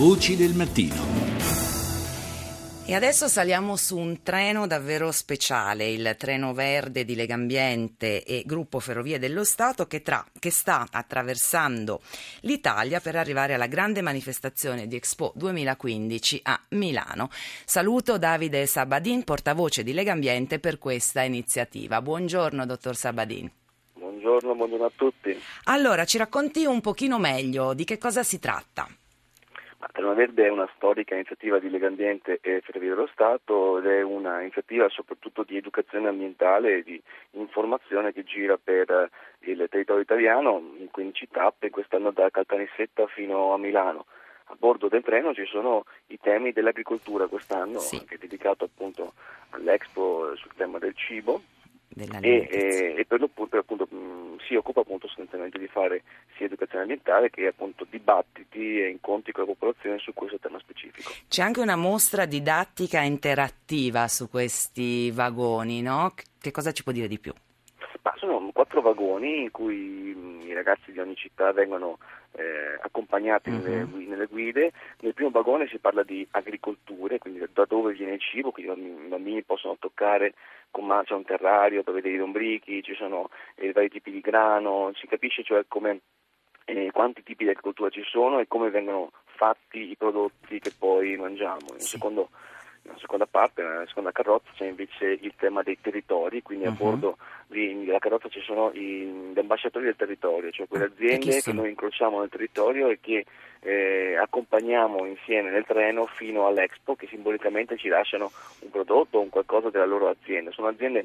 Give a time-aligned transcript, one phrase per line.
[0.00, 0.96] Voci del mattino.
[2.86, 8.80] E adesso saliamo su un treno davvero speciale, il treno verde di Legambiente e Gruppo
[8.80, 12.00] Ferrovie dello Stato che, tra, che, sta attraversando
[12.40, 17.28] l'Italia per arrivare alla grande manifestazione di Expo 2015 a Milano.
[17.66, 22.00] Saluto Davide Sabadin, portavoce di Legambiente per questa iniziativa.
[22.00, 23.50] Buongiorno, dottor Sabadin.
[23.92, 25.38] Buongiorno, buongiorno a tutti.
[25.64, 28.88] Allora, ci racconti un pochino meglio di che cosa si tratta?
[29.80, 34.02] Ma Treno Verde è una storica iniziativa di Legambiente e Ferrovie dello Stato ed è
[34.02, 39.08] un'iniziativa soprattutto di educazione ambientale e di informazione che gira per
[39.40, 44.04] il territorio italiano in 15 tappe, quest'anno da Caltanissetta fino a Milano.
[44.52, 48.04] A bordo del treno ci sono i temi dell'agricoltura quest'anno, Sì.
[48.04, 49.14] che è dedicato appunto
[49.50, 51.40] all'Expo sul tema del cibo
[52.20, 56.02] e, e, e per lo appunto, mh, si occupa appunto sostanzialmente di fare
[56.40, 61.10] sia educazione ambientale che appunto dibattiti e incontri con la popolazione su questo tema specifico.
[61.28, 66.14] C'è anche una mostra didattica interattiva su questi vagoni, no?
[66.40, 67.32] Che cosa ci può dire di più?
[68.02, 71.98] Ma sono quattro vagoni in cui mh, i ragazzi di ogni città vengono
[72.32, 74.08] eh, accompagnati nelle, Mhm.
[74.08, 74.72] nelle guide.
[75.00, 79.08] Nel primo vagone si parla di agricolture, quindi da dove viene il cibo, quindi i
[79.08, 80.34] bambini- i possono toccare
[80.70, 84.92] con mano c'è un terrario dove dei lombrichi, ci sono eh, vari tipi di grano,
[84.94, 86.00] si capisce cioè come
[86.70, 91.16] eh, quanti tipi di agricoltura ci sono e come vengono fatti i prodotti che poi
[91.16, 91.58] mangiamo.
[91.76, 91.88] Sì.
[91.88, 92.28] secondo
[92.82, 96.76] nella seconda parte, nella seconda carrozza c'è invece il tema dei territori, quindi a Mhm.
[96.78, 101.42] bordo lì nella carrozza ci sono i- gli ambasciatori del territorio, cioè quelle Ah, aziende
[101.42, 103.26] che noi incrociamo nel territorio e che
[103.62, 109.28] eh, accompagniamo insieme nel treno fino all'Expo che simbolicamente ci lasciano un prodotto o un
[109.28, 110.50] qualcosa della loro azienda.
[110.50, 111.04] Sono aziende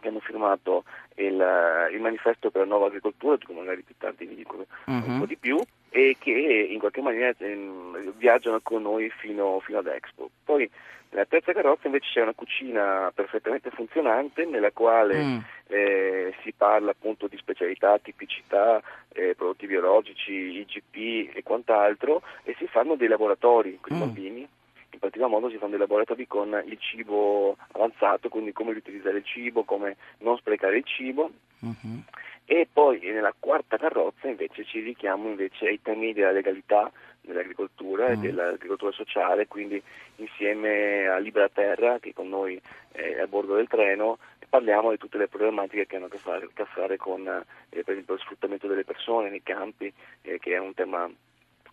[0.00, 0.84] che hanno firmato
[1.16, 5.18] il, il manifesto per la nuova agricoltura, cui magari più tardi vi dico un Mhm.
[5.18, 5.58] po' di più,
[5.90, 10.30] e che in qualche maniera ehm, viaggiano con noi fino, fino ad Expo.
[10.44, 10.68] Poi
[11.10, 15.38] nella terza carrozza invece c'è una cucina perfettamente funzionante nella quale Mm.
[15.68, 18.82] eh, si parla appunto di specialità, tipicità,
[19.12, 24.00] eh, prodotti biologici, IGP e quant'altro e si fanno dei laboratori con i Mm.
[24.00, 24.48] bambini.
[24.90, 29.24] In particolar modo si fanno dei laboratori con il cibo avanzato, quindi come riutilizzare il
[29.24, 32.04] cibo, come non sprecare il cibo Mhm.
[32.44, 38.16] e poi nella quarta carrozza invece ci richiamo invece ai temi della legalità dell'agricoltura e
[38.16, 38.20] Mm.
[38.20, 39.82] dell'agricoltura sociale, quindi
[40.16, 42.60] insieme a Libera Terra che con noi
[42.92, 46.48] è a bordo del treno parliamo di tutte le problematiche che hanno a che fare,
[46.54, 49.92] a fare con eh, per esempio lo sfruttamento delle persone nei campi,
[50.22, 51.10] eh, che è un tema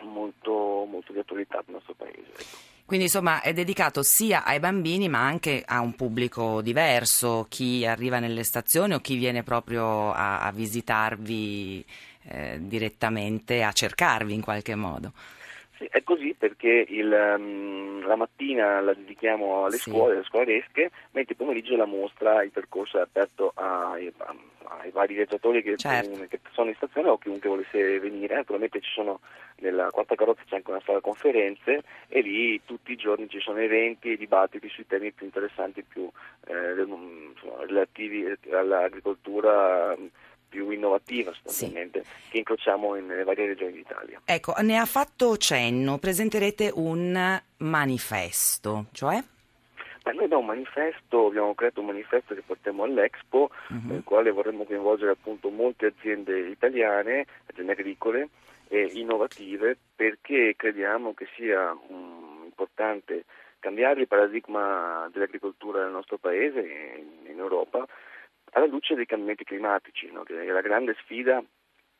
[0.02, 2.72] molto, molto di attualità del nostro paese.
[2.85, 8.19] Quindi insomma è dedicato sia ai bambini ma anche a un pubblico diverso, chi arriva
[8.19, 11.83] nelle stazioni o chi viene proprio a, a visitarvi
[12.23, 15.13] eh, direttamente, a cercarvi in qualche modo.
[15.78, 19.89] Sì, è così perché il, ehm, la mattina la dedichiamo alle Sì.
[19.89, 24.11] scuole, alle scolasche, mentre il pomeriggio la mostra, il percorso è aperto ai,
[24.81, 26.25] ai vari viaggiatori che, Certo.
[26.28, 28.35] che sono in stazione o chiunque volesse venire.
[28.35, 29.19] Naturalmente ci sono
[29.57, 33.59] nella quarta carrozza c'è anche una sala conferenze e lì tutti i giorni ci sono
[33.59, 36.09] eventi e dibattiti sui temi più interessanti, più
[36.47, 40.05] eh, insomma, relativi all'agricoltura mm,
[40.53, 44.22] più innovativa sostanzialmente, che incrociamo in- nelle varie regioni d'Italia.
[44.24, 49.16] Ecco, ne ha fatto cenno, presenterete un manifesto, cioè?
[50.06, 53.90] Ma noi abbiamo un manifesto, abbiamo creato un manifesto che portiamo all'Expo, Mhm.
[53.90, 58.30] nel quale vorremmo coinvolgere appunto molte aziende italiane, aziende agricole
[58.68, 63.25] e innovative, perché crediamo che sia mm, importante
[63.59, 67.88] cambiare il paradigma dell'agricoltura nel nostro paese e in Europa
[68.53, 70.24] alla luce dei cambiamenti climatici, no?
[70.24, 71.44] che è la grande sfida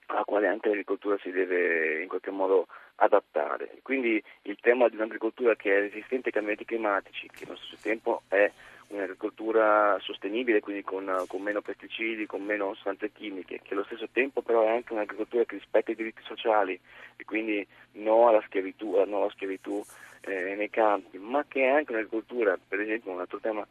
[0.08, 3.80] alla quale anche l'agricoltura si deve in qualche modo adattare.
[3.82, 8.22] Quindi il tema di un'agricoltura che è resistente ai cambiamenti climatici, che allo stesso tempo
[8.28, 8.52] è
[8.88, 14.42] un'agricoltura sostenibile, quindi con, con meno pesticidi, con meno sostanze chimiche, che allo stesso tempo
[14.42, 16.80] però è anche un'agricoltura che rispetta i diritti sociali
[17.16, 19.84] e quindi no alla schiavitù, no alla schiavitù
[20.22, 23.66] eh, nei campi, ma che è anche un'agricoltura, per esempio un altro tema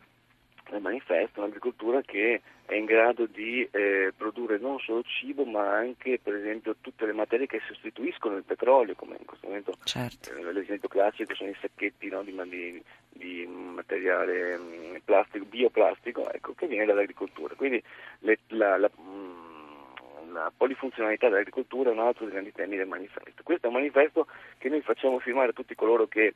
[0.72, 6.18] del manifesto, un'agricoltura che è in grado di eh, produrre non solo cibo ma anche
[6.22, 10.30] per esempio tutte le materie che sostituiscono il petrolio, come in questo momento Certo.
[10.34, 12.82] eh, l'esempio classico sono i sacchetti no, di, di-
[13.12, 17.54] di materiale mm, plastico, bioplastico, ecco, che viene dall'agricoltura.
[17.54, 17.82] Quindi
[18.20, 23.42] le- la, la- mm, la polifunzionalità dell'agricoltura è un altro dei grandi temi del manifesto.
[23.42, 24.26] Questo è un manifesto
[24.58, 26.34] che noi facciamo firmare a tutti coloro che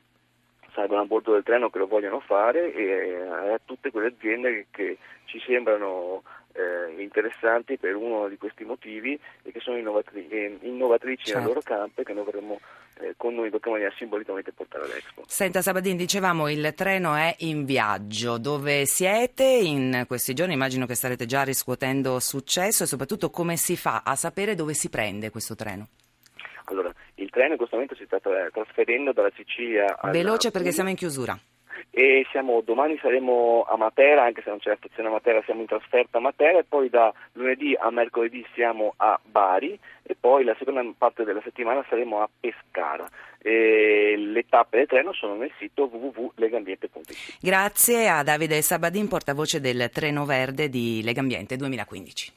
[0.77, 4.65] salgono a bordo del treno che lo vogliono fare e a tutte quelle aziende che,
[4.69, 6.21] che ci sembrano
[6.53, 11.39] eh, interessanti per uno di questi motivi e che sono innovatri- eh, innovatrici Certo.
[11.39, 12.59] nel loro campo e che noi vorremmo
[12.99, 15.23] eh, con noi in qualche maniera simbolicamente portare all'Expo.
[15.25, 20.53] Senta Sabadin, dicevamo il treno è in viaggio, dove siete in questi giorni?
[20.53, 24.89] Immagino che starete già riscuotendo successo e soprattutto come si fa a sapere dove si
[24.89, 25.87] prende questo treno?
[26.69, 30.89] Allora, il treno in questo momento si sta trasferendo dalla Sicilia alla Veloce perché siamo
[30.89, 31.37] in chiusura
[31.97, 35.61] e siamo, domani saremo a Matera, anche se non c'è la stazione a Matera, siamo
[35.61, 40.43] in trasferta a Matera e poi da lunedì a mercoledì siamo a Bari e poi
[40.43, 43.07] la seconda parte della settimana saremo a Pescara.
[43.39, 47.39] E le tappe del treno sono nel sito www.legambiente.it.
[47.39, 52.33] Grazie a Davide Sabadin, portavoce del Treno Verde di Legambiente 2015.